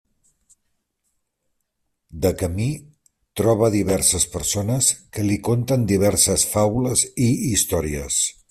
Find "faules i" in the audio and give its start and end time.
6.57-7.33